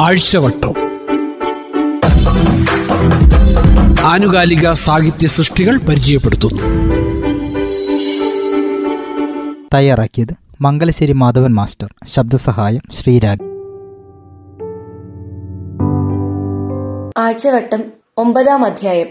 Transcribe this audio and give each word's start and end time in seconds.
ആഴ്ചവട്ടം. 0.00 0.74
ആനുകാലിക 4.06 4.72
സാഹിത്യ 4.72 5.26
സൃഷ്ടികൾ 5.26 5.78
പരിചയപ്പെടുത്തുന്നു. 5.78 6.62
തയ്യാറാക്കിയത് 9.74 10.34
മംഗലശ്ശേരി 10.60 11.12
മാധവൻ 11.12 11.54
മാസ്റ്റർ. 11.54 11.94
ശബ്ദസഹായം 12.06 12.80
ശ്രീരാഗ്. 12.92 13.40
ആഴ്ചവട്ടം 17.18 17.84
ഒമ്പതാം 18.16 18.64
അധ്യായം. 18.64 19.06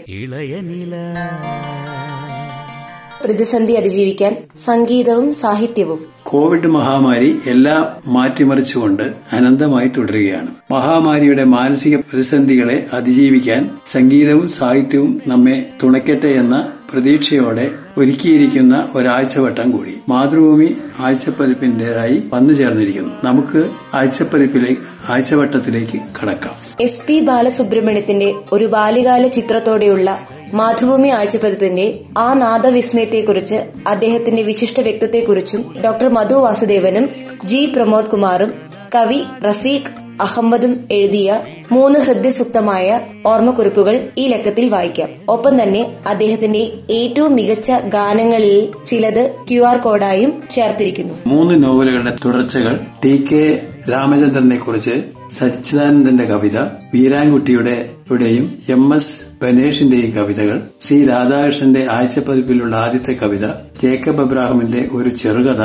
പ്രതിസന്ധി 3.24 3.72
അതിജീവിക്കാൻ 3.72 4.36
സംഗീതവും 4.56 5.32
സാഹിത്യവും. 5.32 6.00
കോവിഡ് 6.22 6.66
മഹാമാരി 6.66 7.38
എല്ലാം 7.46 8.12
മാറ്റിമറിച്ചുകൊണ്ട് 8.12 9.02
അനന്തമായി 9.32 9.88
തുടരുകയാണ്. 9.88 10.48
മഹാമാരിയുടെ 10.70 11.44
മാനസിക 11.44 11.96
പ്രതിസന്ധികളെ 11.96 12.86
അതിജീവിക്കാൻ 12.92 13.70
സംഗീതവും 13.86 14.48
സാഹിത്യവും 14.48 15.22
നമ്മെ 15.26 15.66
തുണയ്ക്കട്ടെ 15.82 16.28
എന്ന 16.28 16.72
പ്രതീക്ഷയോടെ 16.92 17.70
ഒരുക്കിയിരിക്കുന്ന 17.98 18.88
ഒരാഴ്ചവട്ടം 18.94 19.70
കൂടി 19.70 19.94
മാതൃഭൂമി 20.08 20.76
ആഴ്ചപ്പതിപ്പിന്റേതായി 20.98 22.22
വന്നു 22.32 22.54
ചേർന്നിരിക്കുന്നു. 22.54 23.14
നമുക്ക് 23.24 23.70
ആഴ്ചപ്പതിപ്പിലേക്ക് 23.94 24.82
ആഴ്ചവട്ടത്തിലേക്ക് 25.08 25.98
കടക്കാം. 25.98 26.54
എസ് 26.80 27.02
പി 27.06 27.20
ബാലസുബ്രഹ്മണ്യത്തിന്റെ 27.20 28.34
ഒരു 28.52 28.64
ബാലികാല 28.64 29.26
ചിത്രത്തോടെയുള്ള 29.26 30.28
മാതൃഭൂമി 30.52 31.08
ആഴ്ചപ്പതിപ്പിന്റെ 31.08 31.98
ആ 32.18 32.34
നാദവിസ്മയത്തെക്കുറിച്ച് 32.34 33.54
അദ്ദേഹത്തിന്റെ 33.86 34.42
വിശിഷ്ട 34.42 34.80
വ്യക്തിത്വത്തെക്കുറിച്ചും 34.80 35.74
ഡോക്ടർ 35.84 36.08
മധു 36.08 36.34
വാസുദേവനും 36.34 37.08
ജി 37.44 37.72
പ്രമോദ് 37.76 38.06
കുമാറും 38.06 38.52
കവി 38.94 39.24
റഫീഖ് 39.44 40.08
അഹമ്മദും 40.20 40.84
എഴുതിയ 40.90 41.40
മൂന്ന് 41.72 41.98
ഹൃദ്യസുക്തമായ 41.98 43.00
ഓർമ്മക്കുറിപ്പുകൾ 43.26 44.08
ഈ 44.18 44.28
ലക്കത്തിൽ 44.28 44.68
വായിക്കാം. 44.68 45.08
ഒപ്പം 45.28 45.62
തന്നെ 45.62 45.96
അദ്ദേഹത്തിന്റെ 46.06 46.72
ഏറ്റവും 46.90 47.34
മികച്ച 47.34 47.72
ഗാനങ്ങളിൽ 47.72 48.84
ചിലത് 48.86 49.34
ക്യു 49.50 49.62
ആർ 49.62 49.76
കോഡായും 49.76 50.42
ചേർത്തിരിക്കുന്നു. 50.50 51.14
മൂന്ന് 51.26 51.62
നോവലുകളുടെ 51.64 52.16
തുടർച്ചകൾ 52.24 52.80
ടി 53.04 53.26
കെ 53.32 53.62
രാമചന്ദ്രനെ 53.90 54.56
കുറിച്ച് 54.56 55.17
സച്ചിദാനന്ദന്റെ 55.32 56.24
കവിത 56.24 56.58
വീരാൻകുട്ടിയുടെ 56.94 57.90
യുടെയും 58.10 58.62
എം 58.68 58.94
എസ് 58.94 59.22
ബനേഷിന്റെയും 59.42 60.10
കവിതകൾ 60.10 60.62
സി 60.80 61.06
രാധാകൃഷ്ണന്റെ 61.08 61.86
ആഴ്ചപ്പതിപ്പിലുള്ള 61.90 62.76
ആദ്യത്തെ 62.76 63.12
കവിത 63.12 63.46
ജേക്കബ് 63.82 64.20
അബ്രാഹിമിന്റെ 64.20 64.88
ഒരു 64.92 65.08
ചെറുകഥ 65.08 65.62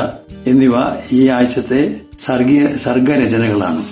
എന്നിവ 0.48 0.74
ഈ 1.12 1.28
ആഴ്ചത്തെ 1.28 1.96
സർഗരചനകളാണ്. 2.78 3.84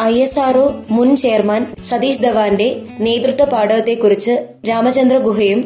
ഐ 0.00 0.14
എസ് 0.20 0.38
ആർഒ 0.38 0.80
മുൻ 0.90 1.16
ചെയർമാൻ 1.16 1.66
സതീഷ് 1.82 2.22
ധവാന്റെ 2.22 2.82
നേതൃത്വ 3.00 3.44
പാഠകത്തെക്കുറിച്ച് 3.44 4.46
രാമചന്ദ്ര 4.68 5.18
ഗുഹയും 5.18 5.60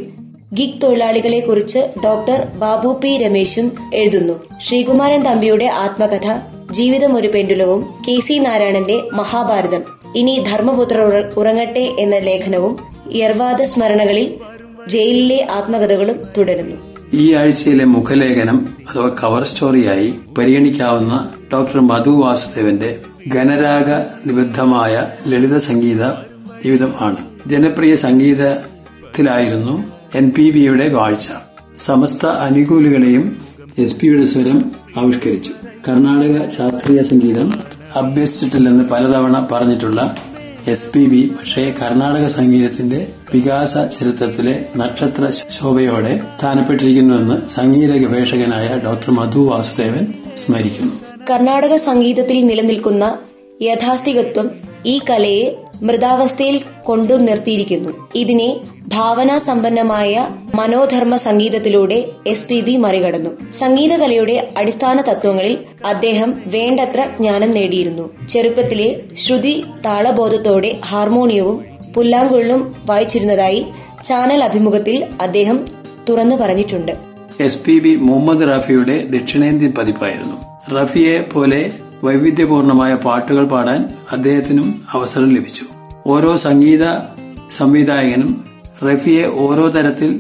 ഗിഗ് 0.55 0.83
തൊഴിലാളികളെക്കുറിച്ച് 0.83 1.78
ഡോക്ടർ 2.05 2.44
ബാബു 2.58 3.00
പി 3.03 3.19
രമേശും 3.19 3.72
എഴുതുന്നു. 3.94 4.33
ശ്രീകുമാരൻ 4.61 5.22
തമ്പിയുടെ 5.22 5.64
ആത്മകഥ 5.64 6.27
ജീവിതം 6.70 7.16
ഒരു 7.16 7.28
പെൻഡുലവും 7.28 7.94
കെ 8.08 8.20
സി 8.20 8.32
നാരായണന്റെ 8.32 9.08
മഹാഭാരതം. 9.12 9.82
ഇനി 10.16 10.44
ധർമ്മപുത്ര 10.52 10.98
ഉറങ്ങട്ടെ 11.36 11.96
എന്ന 11.98 12.16
ലേഖനവും 12.16 12.76
യർവാദ 13.14 13.62
സ്മരണകളിൽ 13.62 14.34
ജയിലിലെ 14.88 15.46
ആത്മകഥകളും 15.50 16.16
തുടരുന്നു. 16.38 16.76
ഈ 17.14 17.34
ആഴ്ചയിലെ 17.34 17.84
മുഖലേഖനം 17.84 18.74
അഥവാ 18.91 19.08
കവർ 19.22 19.44
സ്റ്റോറിയായി 19.44 20.14
പരിഗണിക്കാവുന്ന 20.38 21.32
ഡോക്ടർ 21.52 21.80
മധു 21.80 22.10
വാസുദേവന്റെ 22.10 22.98
ഗണരാഗ 23.26 23.91
നിബദ്ധമായ 24.28 25.06
ലളിത 25.26 25.58
സംഗീത 25.58 26.10
ജീവിതം 26.64 26.94
ആണ്. 27.00 27.16
ജനപ്രിയ 27.46 27.96
സംഗീതത്തിലായിരുന്നു 27.96 29.84
എൻ 30.14 30.31
പി 30.31 30.50
ബിയുടെ 30.50 30.88
വാഴ്ച. 30.88 31.28
സമസ്ത 31.78 32.26
അനുകൂലികളെയും 32.26 33.42
എസ് 33.78 33.97
പിയുടെ 33.97 34.25
സ്വരം 34.25 34.72
ആവിഷ്കരിച്ചു. 34.97 35.50
കർണാടക 35.84 36.48
ശാസ്ത്രീയ 36.48 37.02
സംഗീതം 37.02 37.48
അഭ്യസിച്ചിട്ടില്ലെന്ന് 37.96 38.84
പലതവണ 38.88 39.46
പറഞ്ഞിട്ടുള്ള 39.52 40.00
എസ് 40.66 40.92
പി 40.92 41.06
ബി 41.06 41.20
പക്ഷേ 41.36 41.62
കർണാടക 41.80 42.26
സംഗീതത്തിന്റെ 42.28 42.98
വികാസ 43.32 43.74
ചരിത്രത്തിലെ 43.94 44.54
നക്ഷത്ര 44.76 45.24
ശോഭയോടെ 45.50 46.12
സ്ഥാനപ്പെട്ടിരിക്കുന്നുവെന്ന് 46.38 47.36
സംഗീത 47.50 47.92
ഗവേഷകനായ 47.96 48.69
ഡോക്ടർ 48.84 49.10
മധു 49.10 49.38
വാസുദേവൻ 49.40 50.04
സ്മരിക്കുന്നു. 50.36 50.92
കർണാടക 51.30 51.76
സംഗീതത്തിൽ 51.80 52.46
നിലനിൽക്കുന്ന 52.46 53.04
യഥാസ്ഥികത്വം 53.60 54.46
ഈ 54.86 55.00
കലയെ 55.10 55.46
മൃതാവസ്ഥയിൽ 55.82 56.56
കൊണ്ടു 56.84 57.14
നിർത്തിയിരിക്കുന്നു 57.20 57.90
ഇതിനെ 58.14 58.50
ഭാവനാസമ്പന്നമായ 58.88 60.12
മനോധർമ്മ 60.60 61.16
സംഗീതത്തിലൂടെ 61.16 61.97
എസ് 62.26 62.47
പി 62.48 62.60
ബി 62.60 62.72
മറികടന്നു. 62.76 63.31
സംഗീതകലയുടെ 63.50 64.37
അടിസ്ഥാന 64.56 65.00
തത്വങ്ങളിൽ 65.00 65.54
അദ്ദേഹം 65.87 66.31
വേണ്ടത്ര 66.47 67.00
ജ്ഞാനം 67.21 67.50
നേടിയിരുന്നു. 67.50 68.04
ചെറുപ്പത്തിലെ 68.28 68.88
ശ്രുതി 69.16 69.54
താളബോധത്തോടെ 69.87 70.70
ഹാർമോണിയവും 70.84 71.59
പുല്ലാങ്കുഴലും 71.94 72.62
വായിച്ചിരുന്നതായി 72.87 73.60
ചാനൽ 74.04 74.44
അഭിമുഖത്തിൽ 74.44 74.97
അദ്ദേഹം 75.20 75.59
തുറന്നു 76.09 76.37
പറഞ്ഞിട്ടുണ്ട്. 76.37 76.93
എസ് 77.41 77.62
പി 77.65 77.76
ബി 77.78 77.93
മുഹമ്മദ് 78.09 78.49
റാഫിയുടെ 78.49 78.97
ദക്ഷിണേന്ത്യൻ 79.15 79.72
പതിപ്പായിരുന്നു. 79.78 80.37
റഫിയെ 80.76 81.16
പോലെ 81.34 81.62
വൈവിധ്യപൂർണമായ 82.04 82.93
പാട്ടുകൾ 83.06 83.44
പാടാൻ 83.44 83.81
അദ്ദേഹത്തിനും 84.12 84.69
അവസരം 84.93 85.31
ലഭിച്ചു. 85.37 85.65
ഓരോ 86.06 86.37
സംഗീത 86.47 86.84
സംവിധായകനും 87.50 88.32
റഫിയെ 88.88 89.25
ഓരോ 89.44 89.65
തരത്തിൽ 89.69 90.10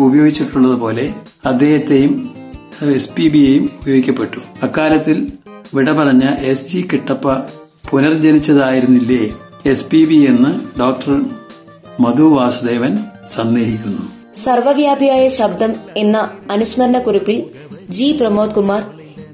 ഉപയോഗിച്ചിട്ടുള്ളതുപോലെ 0.00 1.14
അദ്ദേഹത്തെയും 1.46 2.34
എസ് 2.94 3.10
പി 3.10 3.28
ബിയെയും 3.28 3.70
ഉപയോഗിക്കപ്പെട്ടു. 3.82 4.40
അക്കാലത്തിൽ 4.62 5.26
വിട 5.74 5.92
പറഞ്ഞ 5.92 6.24
എസ് 6.40 6.68
ജി 6.68 6.88
കിട്ടപ്പ 6.92 7.32
പുനർജനിച്ചതായിരുന്നില്ലേ 7.90 9.38
എസ് 9.66 9.86
പി 9.86 10.04
ബി 10.04 10.14
എന്ന് 10.14 10.80
ഡോക്ടർ 10.80 11.24
മധു 12.00 12.22
വാസുദേവൻ 12.22 12.98
സന്ദേഹിക്കുന്നു. 13.34 14.12
സർവവ്യാപിയായ 14.34 15.28
ശബ്ദം 15.28 15.74
എന്ന 15.96 16.30
അനുസ്മരണ 16.50 16.98
കുറിപ്പിൽ 16.98 17.44
G 17.90 18.18
Pramod 18.20 18.54
Kumar 18.54 18.84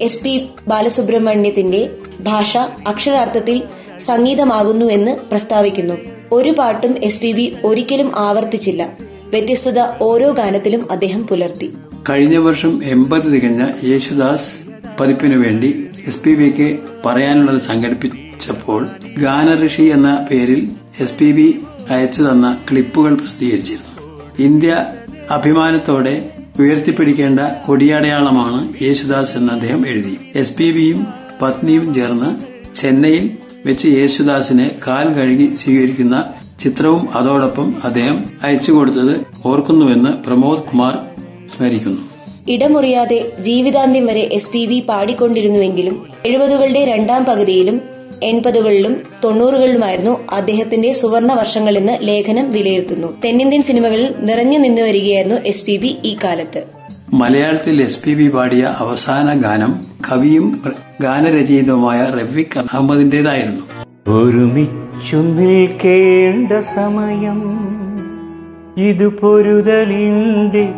S 0.01 0.23
P 0.23 0.49
ബാലസുബ്രഹ്മണ്യത്തിന്റെ 0.67 1.89
ഭാഷ 2.19 2.57
അക്ഷരാർത്ഥത്തിൽ 2.87 3.63
സംഗീതമാകുന്നുവെന്ന് 4.05 5.17
പ്രസ്താവിക്കുന്നു. 5.31 5.93
ഒരു 6.31 6.49
പാട്ടും 6.49 7.03
എസ് 7.03 7.21
ഒരിക്കലും 7.63 8.19
ആവർത്തിച്ചില്ല. 8.19 9.08
വ്യത്യസ്തത 9.29 9.79
ഓരോ 10.01 10.31
ഗാനത്തിലും 10.31 10.91
അദ്ദേഹം 10.91 11.27
പുലർത്തി. 11.27 11.67
കഴിഞ്ഞ 12.09 12.37
വർഷം 12.37 12.83
എൺപത് 12.83 13.33
തികഞ്ഞ 13.33 13.63
യേശുദാസ് 13.83 14.51
പതിപ്പിനു 14.99 15.37
വേണ്ടി 15.37 15.87
എസ് 16.07 16.21
പി 16.21 16.35
ബിക്ക് 16.35 16.79
പറയാനുള്ളത് 17.05 17.57
സംഘടിപ്പിച്ചപ്പോൾ 17.57 18.87
ഗാനഋഷി 19.19 19.81
എന്ന 19.81 20.27
പേരിൽ 20.31 20.61
എസ് 20.99 21.13
പി 21.13 21.31
ബി 21.31 21.59
അയച്ചു 21.89 22.21
തന്ന 22.21 22.57
ക്ലിപ്പുകൾ 22.71 23.13
പ്രസിദ്ധീകരിച്ചിരുന്നു. 23.13 23.93
ഇന്ത്യ 24.39 24.85
അഭിമാനത്തോടെ 25.31 26.15
ഉയർത്തിപ്പിടിക്കേണ്ട 26.59 27.39
കൊടിയടയാളമാണ് 27.65 28.83
യേശുദാസ് 28.83 29.37
എന്ന് 29.37 29.53
അദ്ദേഹം 29.53 29.87
എഴുതി. 29.87 30.19
എസ് 30.35 30.55
പി 30.55 30.71
ബിയും 30.71 31.07
പത്നിയും 31.41 31.93
ചേർന്ന് 31.93 32.31
ചെന്നൈയിൽ 32.75 33.37
വെച്ച് 33.65 33.87
യേശുദാസിനെ 33.87 34.67
കാൽ 34.87 35.13
കഴുകി 35.13 35.53
സ്വീകരിക്കുന്ന 35.53 36.17
ചിത്രവും 36.59 37.09
അതോടൊപ്പം 37.13 37.75
അദ്ദേഹം 37.83 38.23
അയച്ചു 38.43 38.71
കൊടുത്തത് 38.71 39.13
ഓർക്കുന്നുവെന്ന് 39.45 40.23
പ്രമോദ് 40.27 40.63
കുമാർ 40.63 40.93
സ്മരിക്കുന്നു. 41.49 42.01
ഇടമുറിയാതെ 42.47 43.31
ജീവിതാന്ത്യം 43.39 44.05
വരെ 44.05 44.29
എസ് 44.31 44.49
പി 44.49 44.65
ബി 44.65 44.83
പാടിക്കൊണ്ടിരുന്നുവെങ്കിലും 44.89 45.95
എഴുപതുകളുടെ 46.25 46.85
രണ്ടാം 46.85 47.25
പകുതിയിലും 47.25 47.81
എൺപതുകളിലും 48.23 49.01
തൊണ്ണൂറുകളിലുമായിരുന്നു 49.23 50.19
അദ്ദേഹത്തിന്റെ 50.31 50.93
സുവർണ 50.93 51.33
വർഷങ്ങളെന്ന് 51.33 51.97
ലേഖനം 52.01 52.51
വിലയിരുത്തുന്നു. 52.51 53.21
തെന്നിന്ത്യൻ 53.25 53.61
സിനിമകളിൽ 53.61 54.15
നിറഞ്ഞു 54.19 54.57
നിന്നു 54.57 54.81
വരികയായിരുന്നു 54.81 55.35
എസ് 55.45 55.65
പി 55.65 55.77
ബി 55.77 55.97
ഈ 56.03 56.17
കാലത്ത്. 56.23 56.63
മലയാളത്തിൽ 57.13 57.81
എസ് 57.81 58.03
പി 58.03 58.13
ബി 58.13 58.27
പാടിയ 58.35 58.75
അവസാന 58.77 59.33
ഗാനം 59.33 59.85
കവിയും 60.11 60.61
ഗാനരചയിതവുമായ 61.01 62.05
റഫീഖ് 62.05 62.59
അഹമ്മദിന്റേതായിരുന്നു. 62.59 63.63
ഒരുമിച്ചു 64.11 64.78
നിൽക്കേണ്ട 65.07 66.51
സമയം 66.51 67.39
ഇത് 68.77 69.07
പൊരുതലിന്റെ 69.07 70.73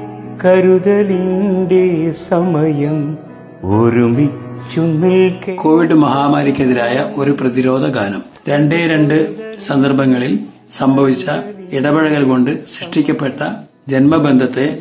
കരുതലിന്റെ 0.46 2.12
സമയം. 2.30 3.18
ഒരുമിച്ചു 3.64 4.82
നിൽക്കേ 4.82 5.56
കോവിഡ് 5.56 5.94
മഹാമാരിക്കെതിരായ 5.94 7.06
ഒരു 7.18 7.32
പ്രതിരോധ 7.32 7.86
ഗാനം. 7.88 8.24
രണ്ടേ 8.50 8.88
രണ്ട് 8.88 9.18
സന്ദർഭങ്ങളിൽ 9.60 10.40
സംഭവിച്ച 10.72 11.26
ഇടപഴകൽ 11.72 12.24
കൊണ്ട് 12.24 12.66
സൃഷ്ടിക്കപ്പെട്ട 12.66 13.42
ജന്മബന്ധത്തെ 13.88 14.78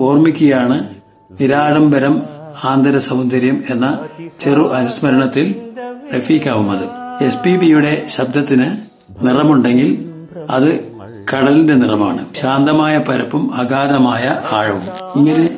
ഓർമ്മിക്കുകയാണ് 0.00 0.88
നിരാഡംബരം 1.40 2.22
ആന്തര 2.64 2.98
സൗന്ദര്യം 2.98 3.62
എന്ന 3.70 4.00
ചെറു 4.40 4.62
അനുസ്മരണത്തിൽ 4.62 5.54
റഫീഖ് 6.18 6.48
അഹമ്മദ് 6.48 7.01
എസ് 7.20 7.38
പി 7.44 7.56
ബിയുടെ 7.56 8.04
ശബ്ദത്തിന് 8.06 8.76
നിറമുണ്ടെങ്കിൽ 9.22 10.12
അത് 10.50 10.84
കടലിന്റെ 11.34 11.74
നിറമാണ്. 11.74 12.34
ശാന്തമായ 12.34 12.98
പരപ്പും 12.98 13.54
അഗാധമായ 13.54 14.40
ആഴവും. 14.52 14.82
ഇങ്ങനെ 15.16 15.48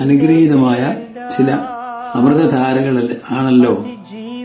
അനുഗ്രഹീതമായ 0.00 0.96
ചില 1.36 1.58
അമൃതധാരകൾ 2.14 3.16
ആണല്ലോ 3.30 3.84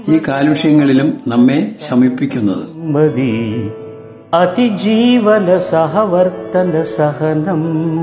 ഈ 0.09 0.21
കാലുഷ്യങ്ങളിലും 0.27 1.17
നമ്മെ 1.27 1.75
ശമിപ്പിക്കുന്നത്. 1.89 2.77
മതി. 2.77 3.69
അതിജീവന 4.33 5.59
സഹവർത്തന 5.59 6.83
സഹനം 6.83 7.61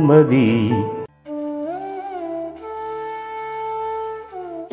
മതി. 0.09 0.71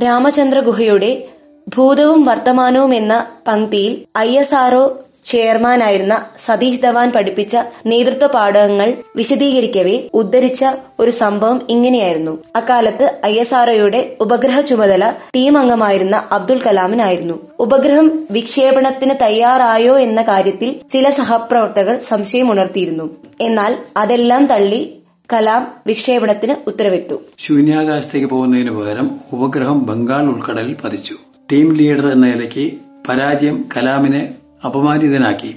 രാമചന്ദ്ര 0.04 0.60
ഗുഹയുടെ 0.60 1.28
ഭൂതവും 1.76 2.26
വർത്തമാനവും 2.26 2.94
എന്ന 2.94 3.26
പങ്ക്തിയിൽ 3.48 4.06
ഐ 4.18 4.38
എസ് 4.38 4.56
ആർഒ 4.56 4.98
ചെയർമാനായിരുന്ന 5.26 6.26
സതീഷ് 6.40 6.82
ധവാൻ 6.82 7.12
പഠിപ്പിച്ച 7.12 7.58
നേതൃത്വ 7.86 8.28
പാഠകങ്ങൾ 8.28 8.94
വിശദീകരിക്കവേ 9.16 10.10
ഉദ്ധരിച്ച 10.14 10.66
ഒരു 11.00 11.12
സംഭവം 11.12 11.62
ഇങ്ങനെയായിരുന്നു. 11.70 12.44
അക്കാലത്ത് 12.56 13.20
ഐ 13.26 13.34
എസ് 13.40 13.54
ആർഒയുടെ 13.54 14.16
ഉപഗ്രഹ 14.22 14.60
ചുമതല 14.62 15.14
ടീം 15.36 15.58
അംഗമായിരുന്ന 15.58 16.24
അബ്ദുൽ 16.32 16.62
കലാമിനായിരുന്നു. 16.68 17.34
ഉപഗ്രഹം 17.60 18.08
വിക്ഷേപണത്തിന് 18.32 19.14
തയ്യാറായോ 19.22 20.00
എന്ന 20.00 20.22
കാര്യത്തിൽ 20.22 20.80
ചില 20.90 21.10
സഹപ്രവർത്തകർ 21.10 21.98
സംശയമുണർത്തിയിരുന്നു. 22.00 23.10
എന്നാൽ 23.42 23.78
അതെല്ലാം 23.98 24.46
തള്ളി 24.46 24.82
കലാം 25.34 25.72
വിക്ഷേപണത്തിന് 25.88 26.56
ഉത്തരവിട്ടു. 26.68 27.22
ശൂന്യാകാശത്തേക്ക് 27.40 28.28
പോകുന്നതിന് 28.28 28.72
പകരം 28.72 29.12
ഉപഗ്രഹം 29.34 29.86
ബംഗാൾ 29.86 30.24
ഉൾക്കടലിൽ 30.24 30.76
പതിച്ചു. 30.84 31.16
ടീം 31.52 31.74
ലീഡർ 31.74 32.12
എന്ന 32.12 32.26
നിലയ്ക്ക് 32.28 32.72
പരാജയം 33.10 33.66
കലാമിനെ 33.78 34.34
അപമാനിതനാക്കി. 34.66 35.56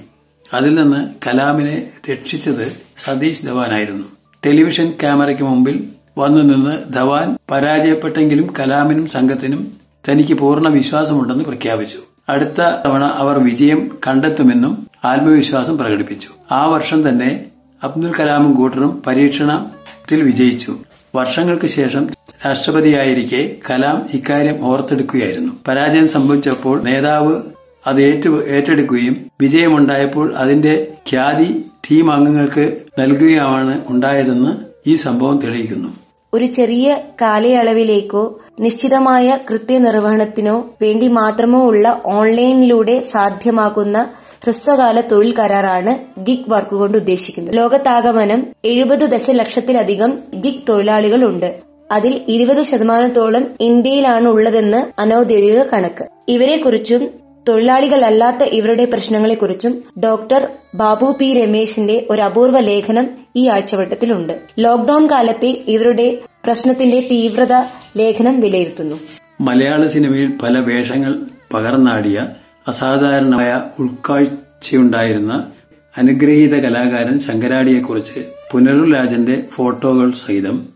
അതിൽ 0.53 0.75
നിന്ന് 0.75 1.09
കലാമിനെ 1.27 1.89
രക്ഷിച്ചത് 2.11 2.77
സതീഷ് 3.03 3.45
ധവാനായിരുന്നു. 3.45 4.07
ടെലിവിഷൻ 4.45 4.93
ക്യാമറയ്ക്ക് 5.01 5.43
മുമ്പിൽ 5.43 5.87
വന്നു 6.17 6.41
നിന്ന് 6.41 6.93
ധവാൻ 6.93 7.37
പരാജയപ്പെട്ടെങ്കിലും 7.51 8.53
കലാമിനും 8.59 9.07
സംഘത്തിനും 9.07 9.71
തനിക്ക് 10.09 10.33
പൂർണ 10.33 10.67
വിശ്വാസമുണ്ടെന്ന് 10.67 11.43
പ്രഖ്യാപിച്ചു. 11.43 11.97
അടുത്ത 12.29 12.61
തവണ 12.85 13.03
അവർ 13.03 13.39
വിജയം 13.39 13.97
കണ്ടെത്തുമെന്നും 14.07 14.87
ആത്മവിശ്വാസം 15.05 15.77
പ്രകടിപ്പിച്ചു. 15.77 16.29
ആ 16.51 16.65
വർഷം 16.65 17.09
തന്നെ 17.09 17.45
അബ്ദുൽ 17.83 18.13
കലാമും 18.19 18.53
കൂട്ടറും 18.53 19.01
പരീക്ഷണത്തിൽ 19.07 20.21
വിജയിച്ചു. 20.21 20.75
വർഷങ്ങൾക്ക് 21.15 21.67
ശേഷം 21.67 22.22
രാഷ്ട്രപതിയായിരിക്കെ 22.45 23.55
കലാം 23.69 24.09
ഇക്കാര്യം 24.13 24.65
ഓർത്തെടുക്കുകയായിരുന്നു. 24.65 25.53
പരാജയം 25.67 26.07
സംഭവിച്ചപ്പോൾ 26.07 26.83
നേതാവ് 26.83 27.41
അത് 27.87 28.01
ഏറ്റു 28.01 28.47
ഏറ്റെടുക്കുകയും 28.47 29.31
വിജയമുണ്ടായപ്പോൾ 29.41 30.35
അതിന്റെ 30.35 30.87
ഖ്യാതി 31.09 31.65
ടീം 31.91 32.11
അംഗങ്ങൾക്ക് 32.11 32.77
നൽകുകയാണ് 32.99 33.81
ഉണ്ടായതെന്ന് 33.89 34.51
ഈ 34.89 34.95
സംഭവം 34.95 35.39
തെളിയിക്കുന്നു. 35.39 35.89
ഒരു 36.33 36.45
ചെറിയ 36.45 36.97
കാലയളവിലേക്കോ 37.21 38.39
നിശ്ചിതമായ 38.59 39.39
കൃത്യനിർവഹണത്തിനോ 39.49 40.69
വേണ്ടി 40.81 41.07
മാത്രമോ 41.07 41.65
ഉള്ള 41.65 42.01
ഓൺലൈനിലൂടെ 42.05 42.99
സാധ്യമാകുന്ന 42.99 44.09
ഹ്രസ്വകാല 44.43 45.01
തൊഴിൽ 45.01 45.33
കരാറാണ് 45.37 46.21
ഗിഗ് 46.23 46.49
വർക്ക് 46.49 46.75
കൊണ്ട് 46.75 46.97
ഉദ്ദേശിക്കുന്നത്. 46.97 47.57
ലോകത്താകമനം 47.57 48.47
എഴുപത് 48.65 48.99
ദശലക്ഷത്തിലധികം 48.99 50.17
ഗിഗ് 50.35 50.67
തൊഴിലാളികളുണ്ട്. 50.69 51.72
അതിൽ 51.91 52.21
ഇരുപത് 52.27 52.61
ശതമാനത്തോളം 52.61 53.47
ഇന്ത്യയിലാണ് 53.59 54.27
ഉള്ളതെന്ന് 54.27 55.01
അനൌദ്യോഗിക 55.01 55.63
കണക്ക്. 55.63 56.05
ഇവരെക്കുറിച്ചും 56.27 57.09
തൊഴിലാളികളല്ലാത്ത 57.49 58.43
ഇവരുടെ 58.43 58.85
പ്രശ്നങ്ങളെക്കുറിച്ചും 58.85 59.83
ഡോക്ടർ 60.03 60.47
ബാബു 60.75 61.15
പി 61.19 61.33
രമേശിന്റെ 61.33 62.07
ഒരു 62.09 62.21
അപൂർവ 62.21 62.59
ലേഖനം 62.59 63.09
ഈ 63.35 63.47
ആഴ്ചവട്ടത്തിലുണ്ട്. 63.47 64.39
ലോക്ഡൌൺ 64.59 65.09
കാലത്തെ 65.11 65.63
ഇവരുടെ 65.67 66.21
പ്രശ്നത്തിന്റെ 66.45 67.07
തീവ്രത 67.11 67.53
ലേഖനം 67.97 68.39
വിലയിരുത്തുന്നു. 68.39 68.95
മലയാള 69.41 69.87
സിനിമയിൽ 69.87 70.31
പല 70.43 70.59
വേഷങ്ങൾ 70.59 71.15
പകർന്നാടിയ 71.53 72.27
അസാധാരണമായ 72.67 73.63
ഉൾക്കാഴ്ചയുണ്ടായിരുന്ന 73.79 75.51
അനുഗ്രഹീത 75.97 76.55
കലാകാരൻ 76.55 77.19
ശങ്കരാടിയെക്കുറിച്ച് 77.19 78.19
പുനരുരാജന്റെ 78.51 79.43
ഫോട്ടോകൾ 79.53 80.11
സഹിതം 80.11 80.72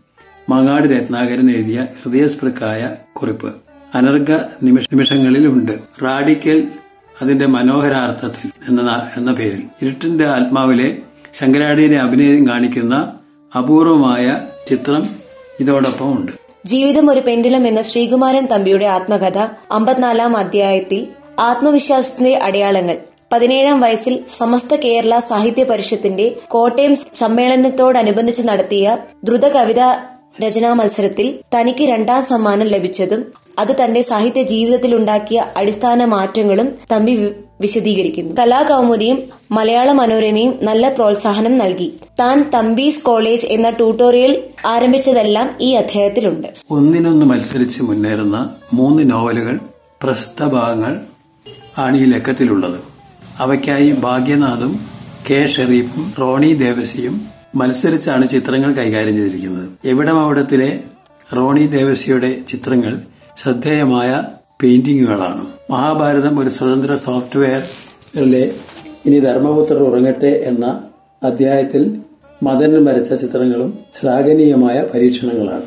മങ്ങാട് 0.48 0.84
രത്നാകരൻ 0.84 1.50
എഴുതിയ 1.50 1.86
ഹൃദയസ്പൃക്കായ 2.02 2.96
കുറിപ്പ്. 3.12 3.54
അനർഘ 3.94 4.38
നിമിഷ 4.62 4.84
നിമിഷങ്ങളിലുണ്ട്. 4.92 5.72
റാഡിക്കൽ 6.04 6.68
അതിന്റെ 7.22 7.46
മനോഹരാർത്ഥത്തിൽ 7.46 8.50
എന്ന 8.68 9.08
എന്ന 9.16 9.32
പേരിൽ. 9.32 9.62
ഇരുട്ടിന്റെ 9.82 10.26
ആത്മാവിലെ 10.26 10.98
ശങ്കരാടിയുടെ 11.34 11.96
അഭിനയം 11.96 12.48
കാണിക്കുന്ന 12.48 13.14
അപൂർവമായ 13.58 14.40
ചിത്രം 14.68 15.08
ഇതോടൊപ്പം 15.60 16.18
ഉണ്ട്. 16.18 16.32
ജീവിതം 16.66 17.10
ഒരു 17.10 17.20
പെൻഡുലം 17.20 17.66
എന്ന 17.66 17.82
ശ്രീകുമാരൻ 17.82 18.46
തമ്പിയുടെ 18.46 18.86
ആത്മകഥ 18.86 19.38
അമ്പത്തിനാലാം 19.70 20.36
അധ്യായത്തിൽ 20.36 21.06
ആത്മവിശ്വാസത്തിന്റെ 21.38 22.36
അടയാളങ്ങൾ. 22.36 22.98
പതിനേഴാം 23.32 23.80
വയസ്സിൽ 23.80 24.24
സമസ്ത 24.28 24.74
കേരള 24.74 25.18
സാഹിത്യ 25.18 25.64
പരിഷത്തിന്റെ 25.64 26.36
കോട്ടയം 26.48 26.96
സമ്മേളനത്തോടനുബന്ധിച്ച് 27.14 28.48
നടത്തിയ 28.48 28.96
ദ്രുത 29.24 29.48
കവിതാ 29.48 30.04
രചനാ 30.46 30.72
മത്സരത്തിൽ 30.72 31.38
തനിക്ക് 31.54 31.84
രണ്ടാം 31.84 32.22
സമ്മാനം 32.22 32.66
ലഭിച്ചതും 32.66 33.26
അത് 33.58 33.84
തന്റെ 33.84 34.02
സാഹിത്യ 34.02 34.42
ജീവിതത്തിലുണ്ടാക്കിയ 34.42 35.44
അടിസ്ഥാന 35.56 36.04
മാറ്റങ്ങളും 36.04 36.68
തമ്പി 36.92 37.30
വിശദീകരിക്കുന്നു. 37.60 38.34
കലാകൗമുദിയും 38.38 39.22
മലയാള 39.50 39.92
മനോരമയും 39.92 40.54
നല്ല 40.62 40.88
പ്രോത്സാഹനം 40.88 41.58
നൽകി. 41.58 41.92
താൻ 42.20 42.50
തമ്പീസ് 42.54 43.02
കോളേജ് 43.02 43.46
എന്ന 43.46 43.70
ട്യൂട്ടോറിയൽ 43.70 44.42
ആരംഭിച്ചതെല്ലാം 44.66 45.50
ഈ 45.60 45.72
അധ്യായത്തിലുണ്ട്. 45.72 46.48
ഒന്നിനൊന്ന് 46.70 47.26
മത്സരിച്ച് 47.26 47.82
മുന്നേറുന്ന 47.82 48.50
മൂന്ന് 48.74 49.10
നോവലുകൾ 49.10 49.60
പ്രസിദ്ധ 50.02 50.44
ഭാഗങ്ങൾ 50.44 51.00
ആണ് 51.78 51.96
ഈ 51.96 52.04
ലക്കത്തിലുള്ളത്. 52.04 52.80
അവയ്ക്കായി 53.38 53.90
ഭാഗ്യനാഥും 53.90 54.80
കെ 55.30 55.46
ഷെറീഫും 55.46 56.14
റോണി 56.20 56.54
ദേവസിയും 56.54 57.37
മത്സരിച്ചാണ് 57.60 58.24
ചിത്രങ്ങൾ 58.28 58.70
കൈകാര്യം 58.72 59.16
ചെയ്തിരിക്കുന്നത്. 59.16 59.68
എവിടം 59.84 60.18
അവിടത്തിലെ 60.24 60.70
റോണി 61.36 61.64
ദേവസിയുടെ 61.76 62.30
ചിത്രങ്ങൾ 62.48 62.92
ശ്രദ്ധേയമായ 63.42 64.10
പെയിന്റിങ്ങുകളാണ്. 64.62 65.42
മഹാഭാരതം 65.70 66.34
ഒരു 66.40 66.50
സ്വതന്ത്ര 66.58 66.94
സോഫ്റ്റ്വെയറിലെ 67.06 68.44
ഇനി 69.06 69.18
ധർമ്മപുത്രർ 69.20 69.80
ഉറങ്ങട്ടെ 69.88 70.32
എന്ന 70.50 70.66
അധ്യായത്തിൽ 71.22 71.82
മദനൻ 72.42 72.82
വരച്ച 72.84 73.12
ചിത്രങ്ങളും 73.22 73.70
ശ്ലാഘനീയമായ 74.00 74.78
പരീക്ഷണങ്ങളാണ്. 74.94 75.66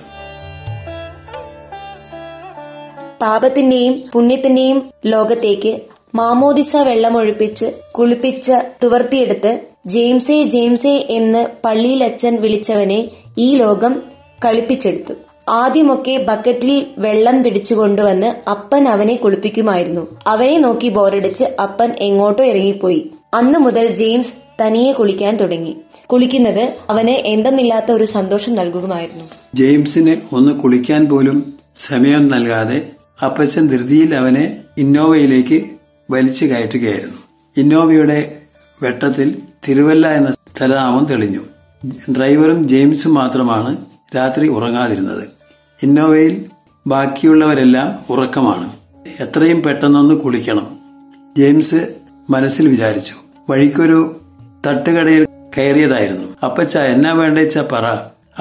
പാപത്തിന്റെയും 3.21 3.95
പുണ്യത്തിന്റെയും 4.13 4.77
ലോകത്തേക്ക് 5.05 5.71
മാമോദിസ 6.15 6.75
വെള്ളമൊഴിപ്പിച്ച് 6.75 7.65
കുളിപ്പിച്ച് 7.91 8.51
തുവർത്തിയെടുത്ത് 8.83 9.59
ജെയിംസേ 9.87 10.43
ജെയിംസേ 10.43 11.07
എന്ന് 11.09 11.47
പള്ളിയിലച്ഛൻ 11.65 12.41
വിളിച്ചവനെ 12.41 13.09
ഈ 13.37 13.55
ലോകം 13.55 14.01
കളിപ്പിച്ചെടുത്തു. 14.45 15.13
ആദ്യമൊക്കെ 15.49 16.17
ബക്കറ്റിൽ 16.17 16.85
വെള്ളം 16.97 17.43
പിടിച്ചുകൊണ്ടുവന്ന് 17.43 18.49
അപ്പൻ 18.49 18.87
അവനെ 18.87 19.15
കുളിപ്പിക്കുമായിരുന്നു. 19.15 20.07
അവനെ 20.27 20.57
നോക്കി 20.57 20.89
ബോറടിച്ച് 20.89 21.45
അപ്പൻ 21.61 21.91
എങ്ങോട്ടോ 21.99 22.43
ഇറങ്ങിപ്പോയി. 22.43 23.11
അന്നു 23.33 23.59
മുതൽ 23.59 23.95
ജെയിംസ് 23.95 24.33
തനിയെ 24.61 24.91
കുളിക്കാൻ 24.91 25.35
തുടങ്ങി. 25.35 25.77
കുളിക്കുന്നത് 26.07 26.73
അവന് 26.89 27.09
എന്തെന്നില്ലാത്ത 27.09 27.91
ഒരു 27.91 28.03
സന്തോഷം 28.03 28.55
നൽകുമായിരുന്നു. 28.55 29.25
ജെയിംസിന് 29.55 30.35
ഒന്ന് 30.35 30.53
കുളിക്കാൻ 30.53 31.05
പോലും 31.05 31.53
സമയം 31.75 32.27
നൽകാതെ 32.27 32.81
അപ്പച്ചൻ 33.25 33.67
ധൃതിയിൽ 33.67 34.15
അവനെ 34.15 34.57
ഇന്നോവയിലേക്ക് 34.77 35.80
വലിച്ചു 36.11 36.45
കയറ്റുകയായിരുന്നു. 36.45 37.17
ഇന്നോവയുടെ 37.57 38.37
വെട്ടത്തിൽ 38.83 39.41
തിരുവല്ല 39.67 40.11
എന്ന 40.11 40.31
സ്ഥലനാമം 40.31 41.05
തെളിഞ്ഞു. 41.05 41.39
ഡ്രൈവറും 42.17 42.67
ജെയിംസും 42.67 43.13
മാത്രമാണ് 43.13 43.77
രാത്രി 44.15 44.47
ഉറങ്ങാതിരുന്നത്. 44.47 45.27
ഇന്നോവയിൽ 45.83 46.45
ബാക്കിയുള്ളവരെല്ലാം 46.87 48.05
ഉറക്കമാണ്. 48.09 48.73
എത്രയും 49.19 49.61
പെട്ടെന്നൊന്ന് 49.61 50.15
കുളിക്കണം 50.15 50.77
ജെയിംസ് 51.37 51.95
മനസ്സിൽ 52.29 52.67
വിചാരിച്ചു. 52.67 53.13
വഴിക്കൊരു 53.49 54.21
തട്ടുകടയിൽ 54.67 55.27
കയറിയതായിരുന്നു. 55.57 56.27
അപ്പച്ച 56.43 56.77
എന്നാ 56.77 57.11
വേണ്ടേച്ച 57.11 57.57
പറ. 57.57 57.85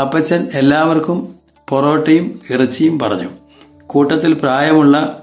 അപ്പച്ചൻ 0.01 0.49
എല്ലാവർക്കും 0.55 1.35
പൊറോട്ടയും 1.69 2.41
ഇറച്ചിയും 2.51 2.99
പറഞ്ഞു. 2.99 3.29
കൂട്ടത്തിൽ 3.87 4.33
പ്രായമുള്ള 4.35 5.20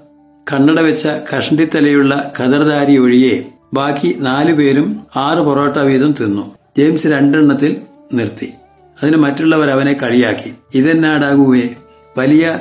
കണ്ണട 0.52 0.80
വെച്ച 0.80 1.08
കഷണ്ടിത്തലയുള്ള 1.08 2.32
ഖദർദാരി 2.40 2.98
ഒഴിയെ 2.98 3.46
ബാക്കി 3.74 4.18
നാലു 4.20 4.54
പേരും 4.54 5.04
ആറ് 5.16 5.38
പൊറോട്ട 5.38 5.78
വീതം 5.78 6.16
തിന്നു. 6.22 6.56
ജെയിംസ് 6.78 7.08
രണ്ടെണ്ണത്തിൽ 7.08 7.82
നിർത്തി. 8.14 8.54
അതിന് 9.04 9.18
മറ്റുള്ളവർ 9.18 9.70
അവനെ 9.70 9.94
കളിയാക്കി. 9.94 10.54
ഇതെന്നാടാകുവേ 10.74 11.70
വലിയ 12.18 12.60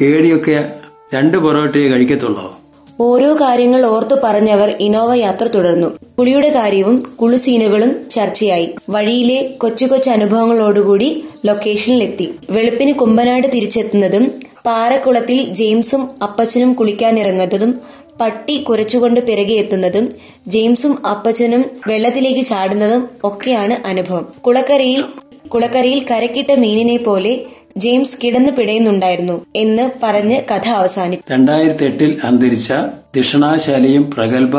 കേടിയൊക്കെ 0.00 0.74
രണ്ട് 1.14 1.38
പൊറോട്ടയെ 1.38 1.88
കഴിക്കത്തുള്ളോ? 1.88 2.55
ഓരോ 3.00 3.34
കാര്യങ്ങൾ 3.34 3.86
ഓർത്തു 3.86 4.14
പറഞ്ഞവർ 4.24 4.76
ഇനോവ 4.80 5.14
യാത്ര 5.14 5.46
തുടർന്നു. 5.46 5.98
കുളിയുടെ 6.18 6.48
കാര്യവും 6.48 7.16
കുളിസീനുകളും 7.22 8.08
ചർച്ചയായി. 8.10 8.74
വഴിയിലെ 8.90 9.42
കൊച്ചു 9.42 9.86
കൊച്ചു 9.86 10.10
അനുഭവങ്ങളോടുകൂടി 10.10 11.24
ലൊക്കേഷനിലെത്തി. 11.46 12.34
വെളുപ്പിന് 12.50 12.92
കുമ്പനാട് 12.92 13.48
തിരിച്ചെത്തുന്നതും 13.48 14.32
പാറക്കുളത്തിൽ 14.66 15.42
ജെയിംസും 15.42 16.08
അപ്പച്ചനും 16.22 16.72
കുളിക്കാനിറങ്ങുന്നതും 16.72 17.80
പട്ടി 18.20 18.56
കുരച്ചുകൊണ്ട് 18.56 19.20
പിറകെ 19.20 19.54
എത്തുന്നതും 19.54 20.12
ജെയിംസും 20.46 21.06
അപ്പച്ചനും 21.06 21.64
വെള്ളത്തിലേക്ക് 21.86 22.40
ചാടുന്നതും 22.40 23.08
ഒക്കെയാണ് 23.24 23.86
അനുഭവം. 23.86 24.28
കുളക്കരയിൽ 24.46 25.04
കുളക്കരയിൽ 25.48 26.06
കരക്കിട്ട 26.10 26.52
മീനിനെ 26.52 26.96
പോലെ 26.96 27.40
ജെയിംസ് 27.76 28.18
കിടന്നു 28.24 28.52
പിടയുന്നുണ്ടായിരുന്നു 28.52 29.46
എന്ന് 29.56 29.90
പറഞ്ഞ് 30.02 30.40
കഥ 30.50 30.68
അവസാനിപ്പിച്ചു 30.68 31.32
രണ്ടായിരത്തി 31.32 31.84
എട്ടിൽ 31.84 32.20
അന്തരിച്ച 32.24 32.72
ദക്ഷിണാശാലിയും 33.16 34.10
പ്രഗത്ഭ 34.10 34.54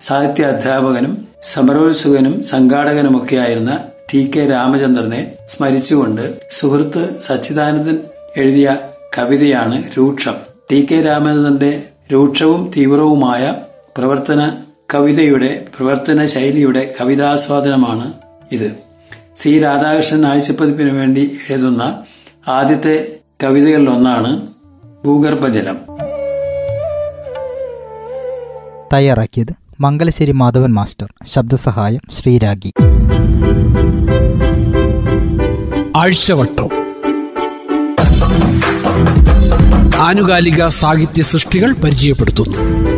സാഹിത്യ 0.00 0.44
അധ്യാപകനും 0.44 1.28
സമരോത്സുകനും 1.42 2.42
സംഘാടകനുമൊക്കെയായിരുന്ന 2.42 3.78
ടി 4.14 4.30
കെ 4.36 4.50
രാമചന്ദ്രനെ 4.50 5.32
സ്മരിച്ചുകൊണ്ട് 5.46 6.40
സുഹൃത്ത് 6.50 7.20
സച്ചിദാനന്ദൻ 7.20 7.98
എഴുതിയ 8.36 8.76
കവിതയാണ് 9.18 9.82
രൂക്ഷം. 9.98 10.34
ടി 10.72 10.86
കെ 10.90 11.00
രാമചന്ദ്രന്റെ 11.00 11.82
രൂക്ഷവും 12.12 12.70
തീവ്രവുമായ 12.76 13.54
പ്രവർത്തന 13.96 14.52
കവിതയുടെ 14.94 15.64
പ്രവർത്തന 15.76 16.26
ശൈലിയുടെ 16.26 16.94
കവിതാസ്വാദനമാണ് 17.00 18.12
ഇത്. 18.52 18.76
സി. 19.36 19.58
രാധാകൃഷ്ണൻ 19.58 20.26
ആഴ്ചപ്പതിപ്പിനു 20.26 20.92
വേണ്ടി 20.92 21.38
എഴുതുന്ന 21.50 22.02
ആദ്യത്തെ 22.48 23.16
കവിതകളിൽ 23.44 23.90
ഒന്നാണ് 23.90 24.40
ഭൂഗർഭജലം. 25.04 25.78
തയ്യാറാക്കിയത് 28.92 29.52
മംഗലശ്ശേരി 29.80 30.32
മാധവൻ 30.32 30.72
മാസ്റ്റർ. 30.72 31.08
ശബ്ദസഹായം 31.26 32.00
ശ്രീരാഗി. 32.10 32.72
ആഴ്ചവട്ടം. 35.96 36.68
ആനുകാലിക 40.00 40.68
സാഹിത്യ 40.68 41.22
സൃഷ്ടികൾ 41.22 41.72
പരിചയപ്പെടുത്തുന്നു. 41.72 42.95